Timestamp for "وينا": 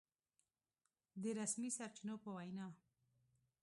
2.37-2.67